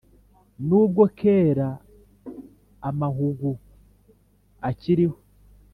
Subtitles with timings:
[0.67, 1.69] N'ubwo kera
[2.89, 3.49] amahugu
[4.69, 5.17] akiriho